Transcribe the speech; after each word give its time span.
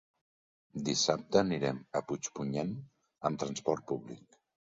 Dissabte 0.87 1.39
anirem 1.41 1.81
a 1.99 2.01
Puigpunyent 2.07 2.73
amb 3.31 3.45
transport 3.45 3.87
públic. 3.95 4.41